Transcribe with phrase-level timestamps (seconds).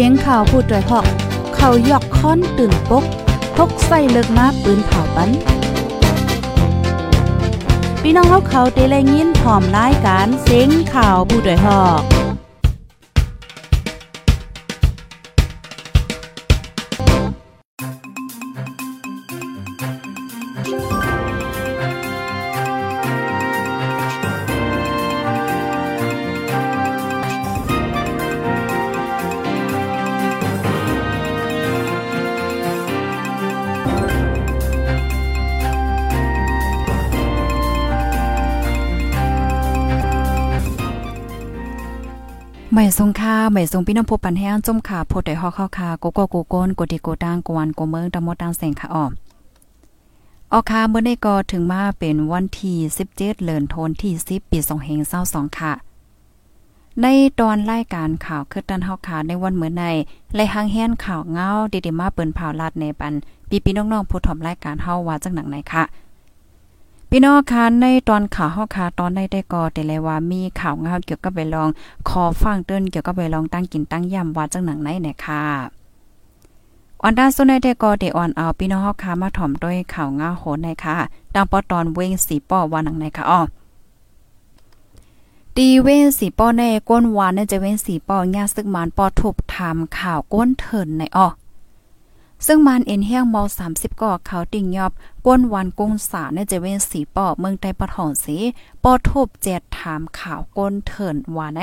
[0.00, 1.06] สียงข่าวพูดด้วยหอก
[1.56, 3.04] เขายอกค้อนตื่นปก
[3.56, 5.30] พกใส่เลิกมาปืนเผาปัน
[8.02, 12.02] พี่น้องเขาเขาเตะแลยินหอมรายการเสียงข่าวผู้ด้วยหอก
[42.78, 49.12] ไม่ทรงค่าไม่ทรงพี่น้องผู้ปันแห้งจมขาโพดได้ฮอกเข้าคาโกโกโกโกนโกติโกตังกวนโกเมืองตะมดตังแสงค่ะออม
[50.52, 54.58] ออคาเมื่อได้ก็ถึงมาเป็นวันที่17เดือนธันวาคมที่ 10 ปี
[55.08, 55.72] 2522ค่ะ
[57.02, 57.06] ใน
[57.40, 59.84] ตอนรายการข่าวคือตันเฮาขาในวันเหมือนใน
[60.34, 63.14] ไล่หางแฮนข่าวเงาดิๆมาเปิ้นเผาลาดในปัน
[63.48, 65.84] ปีพี่น้องๆผู้ถอมรายการเฮาว่าจังหนังไหนค่ะ
[67.18, 71.68] พี่น้องคะในตอนข่าวเฮาค่ะตอนได้ได้ก็แต่เลยว่ามีข่าวงาวเกี่ยวกับไปลอง
[72.08, 75.42] ขอฟังเติ้นเกี่ยวกับไปลองตั้งกินตั้งย่ำว่าจังหนังไหนเนี่ยค่ะ
[77.02, 80.96] ออนด้านสุนได้ก็ได้ออนเอาพี่น้องเฮาค่ะมาถ่อมด้วยข่าวงาโหนในค่ะ
[81.34, 83.40] ตามปอตอนเว้งสีป้อว่าหนังไหนค่ะอ้อ
[85.56, 91.28] ตีเว้นสีป้อในก้นวานเนี่ยจะเว้นสีป้อยาซึกมานปอทุบถามข่าวก้นเถินในอ้อ
[92.46, 93.42] ซึ่งมันเอ็นแห้งมอ
[93.72, 94.92] 30ก่อเขาติ่งยอบ
[95.26, 98.36] ก้นวันกุ้งสาในเจเวนสีปอเมืองใต้ปะถอนสี
[98.82, 101.60] ปอทุบเจ็ดถามข่าวก้นเถินว่าใน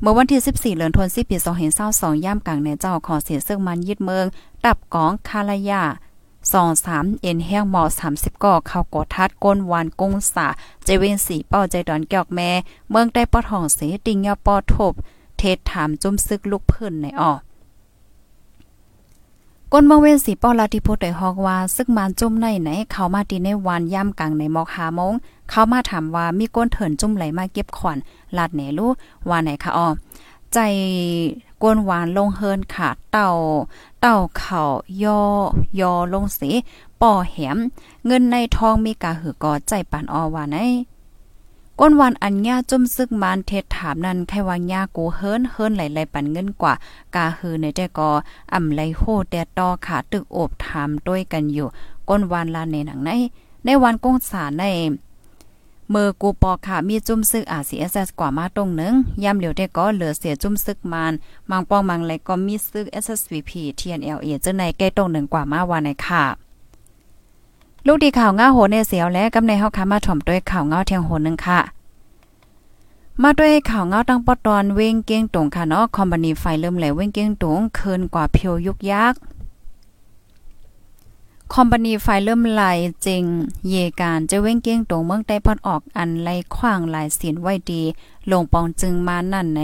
[0.00, 1.36] เมื่อวันที่ 14เดือนธันวาคมปี
[1.76, 4.26] 2022ย่ำกลางในเจ้าขอเสียซึ่งมันยึดเมือง
[4.64, 5.82] ตับกองคาลายา
[6.52, 10.46] สองสามเอ็นแห้งหมอสามสิบก่อเข้ากดทัดก้นวานกุ้งสา
[10.84, 12.50] เจเวนสีเป้าใจดอนเกียกแม่
[12.90, 14.92] เมืองได้ปอทองเสติงยอปอทบ
[15.38, 17.40] เทศถามจุ้มซึกลูกเพิ่นในออก
[19.80, 25.12] นเมืองเวนสีป้อลาติโพได้ฮอกว่า ซึ่งมานจุ่มในไหน เขามาตีในวันย่ำกลางในหมอกหาโมง
[25.50, 27.98] เขามาถามว่ามีก้นเถินจุ่มไหลมาเก็บขวัญ
[28.36, 28.90] ลาดแหนรู้
[29.28, 29.86] ว่าไหนคะอ้อ
[30.52, 30.58] ใจ
[31.62, 33.30] ก้นหวานลงเฮินขาดเต่า
[34.00, 34.62] เต่าเขา
[35.02, 35.20] ยอ
[35.80, 36.50] ยอลงสี
[37.00, 37.58] ป่อแหม
[38.06, 40.56] เงินในทองมีกาหือกอใจปานออว่าไหน
[41.80, 46.74] ก้นวันอันญาจุ่มซึกมานเทศถามนั้นใครว่าญากูเฮิรนเฮิรนไหลๆปันเงินกว่า
[47.14, 48.10] กาฮือในแต่ก็
[48.54, 51.68] อ่ำไหลโหแต่ต่อขาตึกโอบถามด้วยกันอยู่
[52.08, 53.10] ก้นวันลาในหนังใน
[53.64, 54.64] ในวันกงสารใน
[55.90, 58.94] เมื่อกูปอค่ะมีจุ่มซึกอาซีเอสเอสกว่ามาตรงนึง
[59.24, 61.12] ย่ำเหลียวได้ก็เหลือเสียจุ่มซึกมาน
[61.50, 66.45] มังปองมังไหลก็มีซึก SSVP TNLA เจ้าในใกล้ตรงหนึ่งกว่ามาว่าในค่ะ
[67.88, 71.60] ลูกดีข่าวง้าโหในเสียวและกำในเฮาค่ะมาถ่อมด้วยข่าวง้าเทียงโหนึงค่ะ
[73.22, 79.14] มาด้วยข่าวเงาตั้งปอตอนเว้งเก้งตงค่ะเนาะคอมพานีไฟเริ่มแหลเว้งเก้งตงเคินกว่าเพียวยุกยัก
[81.52, 82.62] คอมพานีไฟเริ่มไหล
[83.06, 83.24] จริง
[83.68, 87.82] เยการจะเว้งเก้งตงเมืองใต้พอดออกอันไล่ขว้างหลายสินไว้ดี
[88.30, 89.60] ลงปองจึงมานั่นไหน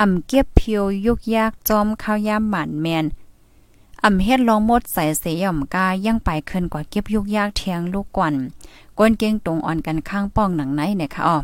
[0.00, 3.04] อ่ำเก็บเพียวยุกยากจอมข้าวยามหมันแมน
[4.04, 8.34] อ่ำเฮ็ดลองมดใส่เสีย่อมกายังไปเคินกว่าเก็บยุกยากเทียงลูกกวน
[8.98, 11.38] ก้นเก้งตงอ่อนกันข้างป้องหนังไหนเนี่ยค่ะอ๋อ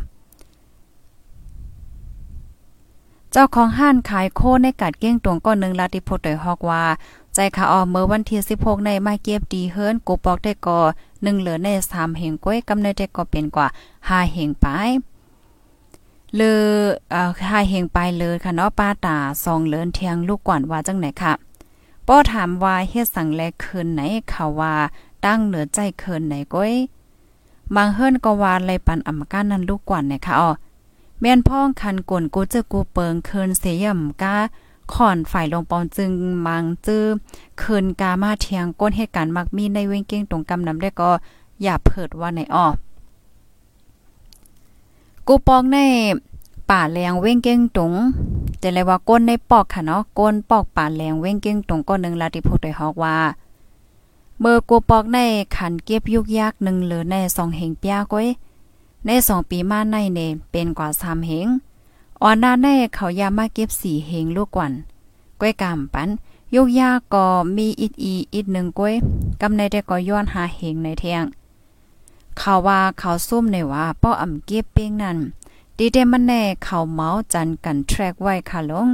[3.31, 6.83] เจ้าของห้านขายโคในกัดเก้งตวงก้อนหนึ่งลาติโพดโดยฮอกว่า
[7.33, 14.65] ใจขาออเมื่อวันที่16ในมาเก็บดีเฮิรนกูปอกได้ก่อ1เหลือใน3เหงก้อยกำในได้ก่อเป็นกว่า5เหงไป
[16.35, 21.33] เลยเอ่อ5เหงไปเลยค่ะเนาะป้าตา2เหลินเทียงลูกก่อนว่าจังไหนค่ะ
[22.07, 24.75] ป้อถามว่าเฮ็ดสังแลคืนไหนเขาว่า
[25.25, 26.73] ตั้งเหนือใจคืนไหนก้อย
[27.75, 30.51] บางเฮิรนก็ว่าไรปันอำการนั้นลูกก่อนนะคะอ๋อ
[31.19, 34.35] แม่นพ้องคันกวนกูเจอกูเปิงเคินเสียมกา
[34.93, 36.11] ขอนฝ่ายลงปอนจึง
[36.45, 37.03] มังจื้อ
[37.59, 41.09] เคินกามาเทียงก้นเหตุการณ์มักมีในเว้งเก้งตรงกำนำได้ก็
[41.63, 42.67] อย่าเพิดว่าในอ้อ
[45.27, 45.77] กูปองใน
[46.69, 47.93] ป่าแรงเว้งเก้งตรง
[48.69, 53.17] จะเลยว่าก้นในปอกค่ะเนาะก้นปอกป่าแรงเว้งเก้งตรงก้อนนึงลาติพูดได้ฮอกว่า
[54.39, 55.19] เมื่อกูปอกใน
[55.55, 58.27] ขันเก็บยุกยากหนึ่งหรือในสองเหงเปียก้อย
[59.05, 60.19] ในสองปีมาในเน
[60.51, 61.47] เป็นกว่าสามเหง
[62.21, 64.73] อ่อนนาในเขายามาเก็บสี่เหงลูกกวัน
[65.39, 66.09] ก้วยกามปัน
[66.55, 67.25] ยุกยากก็
[67.55, 68.93] มีอิดอีอิดหนึ่งก้วย
[69.41, 71.23] กำในได้ก็ย้อนหาเหงในเทียง
[72.37, 75.17] เขาว่าเขาซุ่มในว่าป้ออ่ำเก็บเป้งนั่น
[75.79, 78.87] ดีเดมันแน่เขาเมาจันกันแทรกไว้ค่ะลง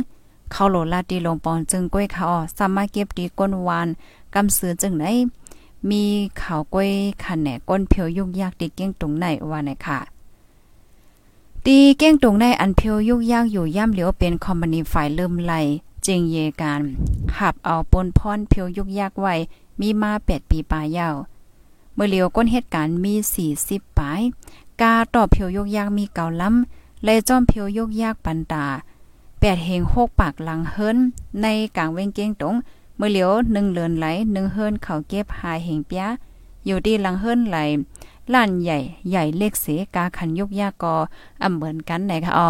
[0.52, 2.26] เขาโหลลาดีลงปองจึงก้วยเขา
[2.58, 3.88] สามารถเก็บดีก้นวาน
[4.34, 5.06] กำซื้อจึงไหน
[5.90, 6.04] มี
[6.38, 6.90] เข่าก้อย
[7.24, 10.00] ขันแหนก้นเพียวยุ่งยากตีเก้งตรงไหนว่าไหนค่ะ
[11.66, 15.54] ตีเก้งตรงในอันเพียวยุ่งยากอยู่ย่ำเหลียวเป็นคอมมานีฝ่ายเริ่มไล
[16.06, 16.82] จิงเยการ
[17.38, 19.34] หับเอาปนพรเพียวยุกยากไว้
[19.80, 21.16] มีมา8ปีปลายยาว
[21.96, 23.14] เมื่อเหลียวก้นเหตุการณ์มี
[23.56, 24.22] 40ปลาย
[24.82, 28.66] กาต่อเพียวยกยากมีเก่าล้ำเลยจ้อมเพียวยกยากปันตา
[29.40, 30.98] แปดเฮงหกปากหลังเฮิรน
[31.42, 31.48] ใน
[31.78, 32.56] กลางเวงเก้งตรง
[32.98, 36.06] เมื่อเหลียวหนึ่งเลือนไหลหนึ่งเฮิรนเขาเก็บหายเหงเปีย
[36.66, 37.58] อยู่ดีหลังเฮิรนไหล
[38.34, 38.78] ล้านใหญ่
[39.10, 39.66] ใหญ่เล็กเส
[39.96, 40.96] กาขันยกยากกอ
[41.44, 42.50] อำเหมือนกันไหนคะอ๋อ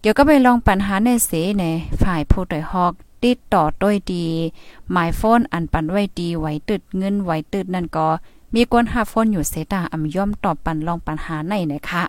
[0.00, 1.64] เดี๋ยวก็ไปลองปัญหาในเสใน
[2.02, 2.92] ฝ่ายผู้ต่อยฮอก
[3.22, 4.26] ติดต่อด้วยดี
[4.90, 8.08] หมายโฟนอันปันไว้ดีไหวตึดเงินไหวตึดนั่นก็
[8.54, 12.04] มีกวนหาโฟนอยู่เสตาอำย่อมตอบปันลองปัญหาในนะคะ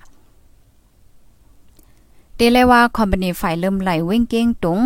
[2.36, 4.80] เดเลยว่าคอมพานีฝ่ายเริ่มไหลเว้งเก้งตุง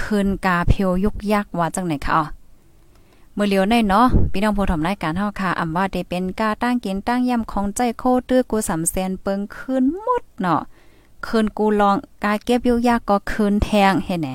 [0.00, 2.24] คืนกาเพียวยุกยักว่าจังไหนคะอ๋อ
[3.40, 10.60] มื่อเลียวในเนาะพี่น้องผู้ทำรายการเฮาค่ะอำว่าได้เป็นกาตั้งกินตั้งย่ำของใจโคตื้อกูสำแสนเปิงคืนหมดเนาะ
[11.26, 14.28] คืนกูลองกาเก็บยุกยากก็คืนแทงเฮ็ดแหน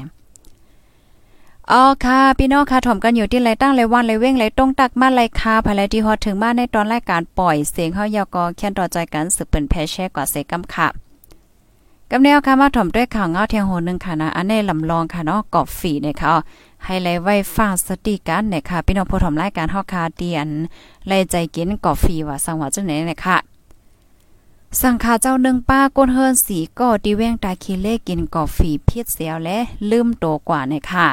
[1.71, 10.87] อ๋อค่ะ พี่น้องค่ะถ่อมกันอยู่ที่ไรตั้งไรวันไรเว้งไรตรงตักมาไรคาภายไรที่ฮอดถึงมาในตอนรายการปล่อยเสียงเฮายอกอแค่นต่อใจกันสืบเป็นแพแช่กว่าเสกำค่ะ
[12.11, 16.33] กำแนวค่ะมาถ่อมด้วยข่าวเงาเทียงโหนึงค่ะนะอันในลำลองค่ะเนาะกอบฝีเนี่ยค่ะ
[16.83, 20.47] ให้ไลไว้ฟ้าสติกันเนี่ยค่ะ พี่น้องผู้ชมรายการฮาคาเตียน
[21.07, 23.37] ไล่ใจกินกอบฝีว่าสังหว่าจังไหนเนี่ยค่ะ
[24.81, 29.57] สังขาเจ้าหนึ่งป้าก้นเฮิรนสีก็ดีแวงตาคีเล่กินกอบฝีเพียดเสียวและ
[29.89, 31.07] ลืมโตกว่าเนี่ยค่ะ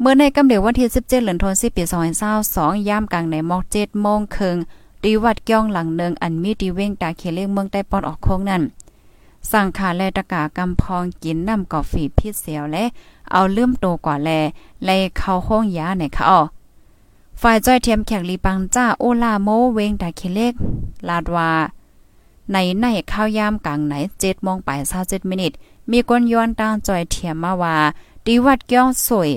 [0.00, 1.82] เมื่อในกำเดียววันที่17เดือนธันวาคมปี
[2.36, 4.56] 2022ยามกลางในมอก7โมงครึ่ง
[5.02, 8.62] ดีวัดก้องหลังเนืองอันมีดีเว้งตาเคเลงเมืองใต้ปอดออกโค้งนั่น
[9.50, 12.84] สั่งขาแลตะกากำพองกินน้ำกาแฟพิษเสียวและ
[13.32, 14.30] เอาเลื่มโตกว่าแล
[14.84, 16.40] ไลเข้าห้องยาในค่ะอ้อ
[17.40, 20.54] ฝ่ายจ้อยเทียมแขกลีปังจ้าโอลาโมเวงตาเคเล็ก
[21.08, 21.50] ลาดว่า
[22.52, 24.70] ในในข้าวยามกลางไหน7โมงไป
[25.02, 25.52] 27มินิท
[25.90, 27.76] มีคนย้อนตางจอยเทียมมาว่า
[28.30, 29.30] ดีวัดเกี้ยวสวย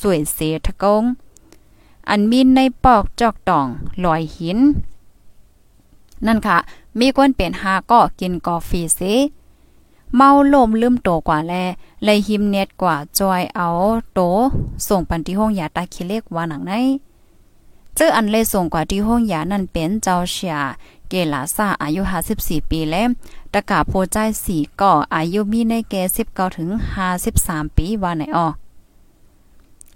[0.00, 1.04] สวยเสทะกง
[2.08, 3.66] อันมีในปอกจอกตอง
[4.04, 4.58] ลอยหิน
[6.26, 6.58] นั่นค่ะ
[6.98, 9.00] มีคนเป็นหาก็กินกาแฟเส
[10.14, 11.54] เมาลมลืมโตกว่าแล
[12.04, 13.68] เลยหิมเน็ตกว่าจอยเอา
[14.14, 14.20] โต
[14.88, 16.72] ส่งปันที่ห้องยาตาคิเล็กว่าหนังใน
[17.94, 20.56] เจออันเลยส่งกว่าที่ห้องยานั่นเป็นเจ้าเชีย
[21.08, 22.02] เกลาซาอายุ
[22.36, 23.08] 54ปีแล้ว
[23.52, 26.68] ตะกาโพใจสีก่ออายุมีในแก่19ถึง
[27.22, 28.48] 53ปีว่าไหนออ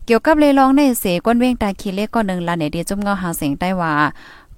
[0.04, 3.92] เกี่ยวกับเลยลองในเสก้นเว้งตาคิเลก็หนึ่งลาเนเดียจุ่มเงาหาเสียงได้ว่า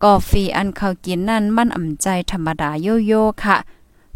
[0.02, 3.56] กอฟีอันเขากินนั่นมันอ่ำใจธรรมดาโยโย่ค่ะ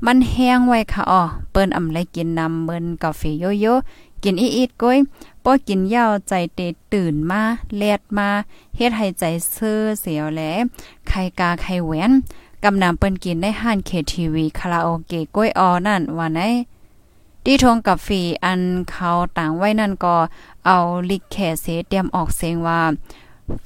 [0.05, 3.67] มันแห้งไว้ค่ะอ๋อเปิ้นอำไรกินนำเมินกาแฟโยโย
[4.23, 4.99] กินอีดๆก้อย
[5.45, 6.61] ป้อกินยาวใจเต
[6.93, 7.43] ตื่นมา
[7.77, 8.29] แลดมา
[8.77, 10.41] เฮ็ดให้ใจเซื่อเสียวแล
[11.09, 12.11] ไข่กาไข่แหวน
[12.65, 16.41] กำนำเปิ้นกินในห้านเคทีวีคาราโอเกะก้อยออนั่นว่าไหน
[17.45, 20.17] ดีทงกับฟีอันเขาต่างไว้นั่นก็
[20.67, 20.77] เอา
[21.11, 22.81] ลิกแคเสเตรียมออกเสียงว่า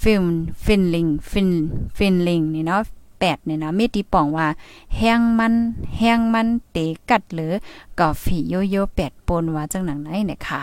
[0.02, 0.24] ฟิล
[0.64, 1.50] ฟินลิงฟิน
[1.96, 2.82] ฟินลิงนี่เนาะ
[3.28, 4.48] 8เนี่ยนะเมตีป่องว่า
[4.96, 5.54] แห้งมัน
[5.98, 6.78] แห้งมันเต
[7.10, 7.52] กัดหรือ
[7.98, 10.62] กาฝีโยโย่8ปนว่าจังหนังไหนเนี่ยค่ะ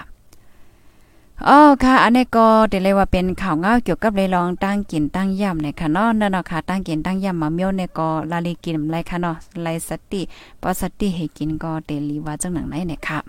[1.47, 10.21] อ๋อค่ะ อันนี้ก็เดี๋ยวเลยว่าเป็นข่าวเงาเกี่ยวกับเลยลองตั้งกินตั้งย่ำในค่ะเนาะนั่นเนาะค่ะตั้งกินตั้งย่ำมาเมียวเนี่ยก็ลาลีกินไรค่ะเนาะไลสติ
[10.61, 13.19] ปอสติให้กินก็เตลีว่าจังหนังไหนเนี่ยค่ะ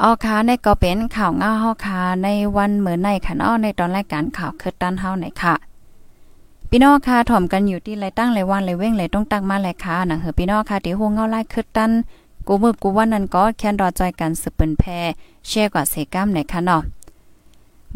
[0.00, 5.54] อ๋อค่ะในก็เป็นข่าวเงาเฮาค่ะในวันเหมือนในค่ะเนาะในตอนรายการข่าวคือตันเฮาไหนค่ะ
[6.72, 11.90] พี่น้องค่ะถ่อมกันอยู่ที่ไรตั้งไรวันไรเว้งไรต้องตั้งมาไรค่ะหนังเหอพี่น้องค่ะที่ฮู้เงาไล่คึดตัน
[12.46, 14.84] กูมือกูวันนั้นก็แค่นรอจอยกันสืบเปิ้นแพ
[15.48, 16.82] แช่กว่าเสกัมในค่ะเนาะ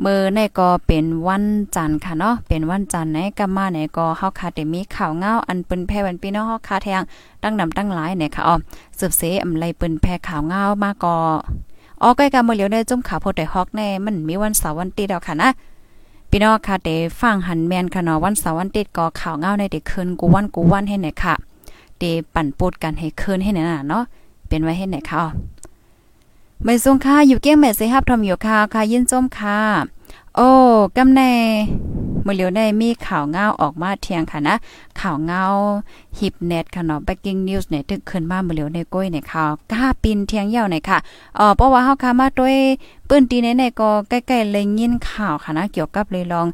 [0.04, 7.02] มือในก็เป็นวันจันทร์ค่ะเนาะเป็นวันจันทร์ในก็มาในก็เฮาค่ะได้มีข่าวเงาอันเปิ้นแพวันพี่น้องเฮาค่ะแทง
[7.42, 8.54] ตั้งนำตั้งหลายในค่ะอ๋อ
[8.98, 11.14] สืบเสอำไรเปิ้นแพข่าวเงามาก็
[12.02, 15.50] ออใกล้กันมื้อเหลียวได้จุ่มข่าวโพดได้ฮอกแน่มันมีวันเสาร์วันตีดอกค่ะนะ
[16.36, 21.34] พี่น้องค่ะเดฟังหันแมนค่ะเนาะวันเสาร์วันเด็ดก็ข่าวเงาในเด็กคืนกูวันกูวันให้ไหนค่ะ
[21.98, 24.04] เดปั่นปดกันให้คืนให้ไหนน่ะเนาะ
[24.48, 25.22] เป็นไว้ให้ไหนค่ะ
[26.64, 29.58] ไม่ทรงค่ะอยู่เกี้ยงแม่เสียฮับทอมอยู่ค่ะค่ะยินจมค่ะ
[30.36, 30.48] โอ้
[30.96, 31.32] กำแน่
[32.24, 34.54] เมื่อเลียวได้มีข่าวเงาออกมาเทียงค่ะนะ
[35.00, 35.42] ข่าวเงา
[36.18, 40.98] ฮิปเน็ตค่ะเนาะ breaking news เนี่ยตึกขึ้นมาเมื่อเลียวในก้อยในข่าวกล้าปินเทียงยาวในค่ะ
[41.38, 42.56] อ๋อเพราะว่าเฮาค่ะมาด้วย
[43.08, 46.46] ปื้นตีในในก็ใกล้ๆเลยยินข่าวค่ะนะเกี่ยวกับเลยลอง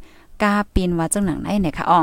[0.42, 2.00] กล้าปินว่าจังหนังไหนเนี่ยค่ะอ๋อ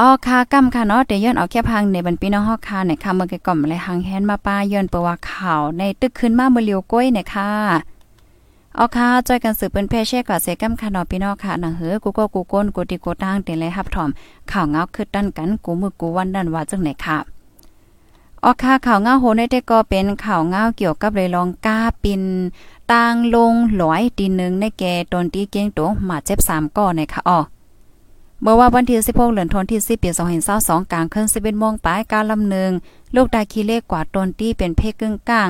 [0.00, 7.50] อ๋อค่ะกำค่ะเนาะเดี๋ยวย้อนเอาแค่พังในบันปีน้องฮอกค่ะในค่ะเมื่อกี้ก่อมเลยหังแฮนมาป้าย้อนเปว่าข่าวในตึกขึ้นมาเมื่อเลียวก้อยเนี่ยค่ะ
[8.76, 14.10] เอาค่ะจอยกันสืบเป็นเพเช่กว่าเซกัมค่ะนอพี่น้องค่ะหนังเหือกูก็กูก้นกูติกูตั้งเต็เลยรับถอม
[14.50, 17.18] ข่าวเงาคือดันกันกูมือกูวันดันว่าจังไหนค่ะ
[18.44, 22.22] ออค่าข่าวเงาโหในแต่ก็เป็นข่าวเงาเกี่ยวกับเลยลองก้าปิน
[22.92, 27.38] ต่างลงหลอยตีนึงในแก่ตนตีเกียงโตมาเจ็บ3ก่อในค่ะอ๋อ
[28.42, 30.10] เมื่อว่าวันที่16เดือนธันวาคม10ปี
[30.50, 32.70] 2022กลางคืน11โมงปลายการลำหนึ่ง
[33.14, 35.48] ลูกดาคีเลขกว่าตนตีเป็นเพศกึ่งกลาง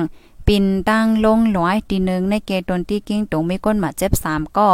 [0.53, 4.71] ปินดังลงหลอยตีหนึ่งในแก่ตนตีเกียงโตมีก้นมาเจ็บ3ก่อ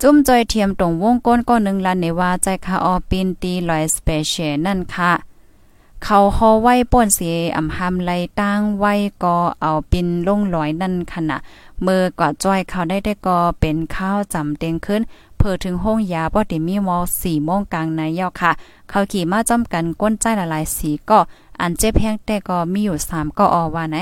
[0.00, 5.12] จุ้มจอยเทียมตรงวงก้นก้อนหนึ่งลันในว่าใจคาออปินตีลอยสเปเชียนั่นค่ะ
[6.02, 11.36] เขาฮอไว้ป่นเสียอำหำไลตั้งไว้ก็เอาปินลงลอยนั่นขณะ
[11.82, 15.02] เมื่อกว่าจ้อยเขาได้ได้ก็เป็นข้าวจำเต็งขึ้น
[15.36, 18.50] เพื่อถึงห้องยาบ่ได้มีมอ4โมงกลางในยอค่ะ
[18.88, 21.18] เขาขี่มาจ้อมกันก้นใจละลายสีก็
[21.60, 23.98] อันเจ็บแห้งแต่ก็มีอยู่3ก็ออว่าไหน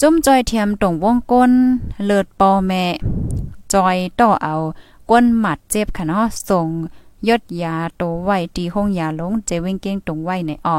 [0.00, 1.52] จุ้มจอยเทียมตรงวงก้น
[2.04, 2.84] เลิดปอแม่
[3.72, 4.54] จอยต่อเอา
[5.10, 6.68] ก้นหมัดเจ็บค่ะเนาะส่ง
[7.28, 10.78] ยดยาโตไว้ตีห้องยาลงเจวิงเก้งตรงไว้ในออ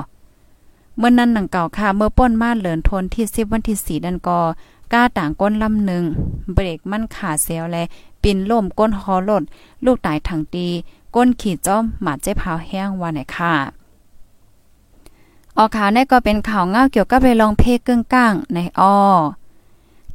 [0.97, 4.39] เมื่อนั้นหนังเก่าค่ะ เมื่อป้นมาเหลินทนที่สิบวันที่สี่ดันกอ
[4.93, 6.03] ก้าต่างก้นลำหนึ่ง
[6.53, 7.77] เบรกมันขาดเซลแล
[8.23, 9.43] ปินล่มก้นฮอลด
[9.85, 10.67] ลูกตายถังตี
[11.15, 13.78] ก้นขีดจ้อมหมาเจ็บพาแห้งวันไหนค่ะ
[15.61, 18.95] ออกข่าวนี่ก็เป็นข่าวเงาเกี่ยวกับเรลองเพกกึ่งก้างในอ้อ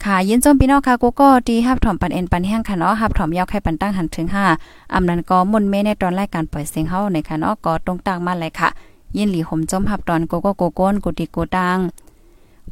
[0.05, 4.27] ค่ะยินจมพี่น้องค่ะกูก็ดีฮับถอมปันเอ็นปันแห้งค่ะเนาะฮับถอมยาวไข่ปันตั้งหันถึง
[4.59, 8.69] 5อำนั้นก็มุนเมในตอนรายการปล่อยเสียงเฮาในค่ะเนาะก็ตรงตั้งมาเลยค่ะ
[9.17, 11.79] ยินหลีห่มจมฮับตอนโกโกโกโก้นกูติกูตัง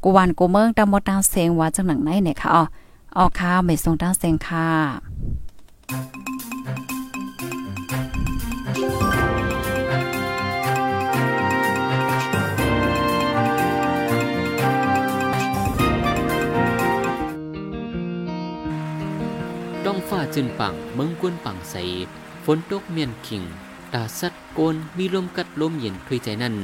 [0.02, 2.62] กูวันกูเมืองตามมดตางเสียงว่าจังหนังไหนเนี่ยค่ะอ๋อ
[3.17, 9.12] ออค่ะไม่ส่งตางเสียงค่ะ
[20.33, 21.75] ฟ้าจึนปังเมืองกวนปังใส
[22.45, 23.43] ฝนตกเมียนขิง
[23.95, 26.55] ตาสัดโกน มีลมกัดลมเย็นทุยใจนั่น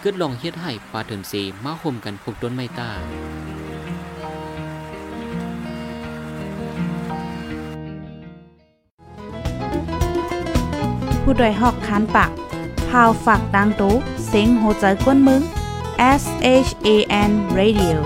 [0.00, 1.32] เกิดลองเฮ็ดให้ปลาเถินเส
[1.64, 2.90] มาห่มกันพกต้นไม้ตา
[11.22, 12.30] ผู้ดยหอกคันปาก
[12.88, 13.94] พาวฝากดังตู้
[14.28, 15.42] เซ็งโหใจกวนมึง
[16.22, 16.24] S
[16.66, 16.88] H A
[17.28, 17.98] N Radio